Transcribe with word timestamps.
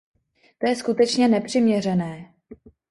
To 0.59 0.67
je 0.67 0.75
skutečně 0.75 1.27
nepřiměřené. 1.27 2.33